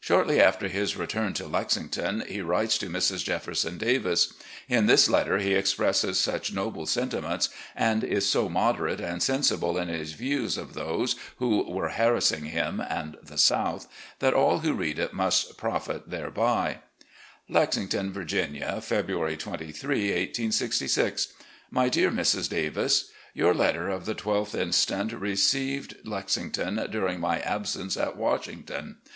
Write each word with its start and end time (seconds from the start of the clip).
Shortly 0.00 0.40
after 0.40 0.66
his 0.66 0.96
return 0.96 1.32
to 1.34 1.46
Lexington, 1.46 2.24
he 2.26 2.40
writes 2.42 2.76
to 2.78 2.90
Mrs. 2.90 3.22
Jefferson 3.22 3.78
Davis. 3.78 4.34
In 4.68 4.86
this 4.86 5.08
letter 5.08 5.38
he 5.38 5.54
expresses 5.54 6.18
such 6.18 6.52
noble 6.52 6.86
sentiments, 6.86 7.48
and 7.76 8.02
is 8.02 8.28
so 8.28 8.48
moderate 8.48 9.00
and 9.00 9.22
sensible 9.22 9.78
in 9.78 9.86
his 9.86 10.14
views 10.14 10.56
of 10.56 10.74
those 10.74 11.14
who 11.36 11.62
were 11.70 11.90
harassing 11.90 12.46
him 12.46 12.80
and 12.80 13.16
the 13.22 13.38
South, 13.38 13.86
that 14.18 14.34
all 14.34 14.58
who 14.58 14.72
read 14.72 14.98
it 14.98 15.12
must 15.14 15.56
profit 15.56 16.10
thereby: 16.10 16.80
"Lexington, 17.48 18.12
Virginia, 18.12 18.80
February 18.80 19.36
23, 19.36 19.70
1866. 20.14 21.32
"My 21.70 21.88
Dear 21.88 22.10
Mrs. 22.10 22.48
Davis: 22.50 23.08
Your 23.34 23.54
letter 23.54 23.88
of 23.88 24.04
the 24.04 24.16
12th 24.16 24.56
inst. 24.60 24.90
reached 25.12 25.94
Lexington 26.04 26.88
during 26.90 27.20
my 27.20 27.38
absence 27.38 27.96
at 27.96 28.16
Washington. 28.16 28.96